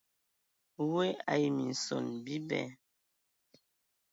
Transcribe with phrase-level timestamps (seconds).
[0.89, 2.61] Woe ai minson bibɛ.